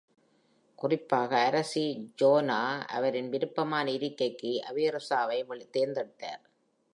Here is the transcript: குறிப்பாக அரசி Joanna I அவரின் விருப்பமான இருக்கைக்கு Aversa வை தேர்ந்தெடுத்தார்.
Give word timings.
குறிப்பாக 0.75 1.31
அரசி 1.47 1.83
Joanna 2.21 2.57
I 2.71 2.87
அவரின் 2.87 3.29
விருப்பமான 3.29 3.91
இருக்கைக்கு 3.91 4.61
Aversa 4.71 5.21
வை 5.27 5.39
தேர்ந்தெடுத்தார். 5.71 6.41